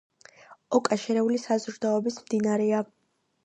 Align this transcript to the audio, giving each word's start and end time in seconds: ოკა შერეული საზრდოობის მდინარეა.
ოკა 0.77 0.97
შერეული 1.03 1.39
საზრდოობის 1.45 2.21
მდინარეა. 2.25 2.85